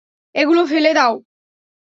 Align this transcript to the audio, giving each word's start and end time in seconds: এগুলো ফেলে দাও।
এগুলো 0.35 0.61
ফেলে 0.65 0.91
দাও। 0.93 1.13